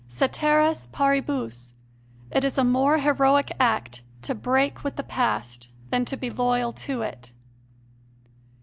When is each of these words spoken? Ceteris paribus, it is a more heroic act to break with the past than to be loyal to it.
Ceteris 0.07 0.87
paribus, 0.91 1.75
it 2.31 2.43
is 2.43 2.57
a 2.57 2.63
more 2.63 2.97
heroic 2.97 3.51
act 3.59 4.01
to 4.23 4.33
break 4.33 4.83
with 4.83 4.95
the 4.95 5.03
past 5.03 5.67
than 5.91 6.05
to 6.05 6.17
be 6.17 6.31
loyal 6.31 6.73
to 6.73 7.03
it. 7.03 7.31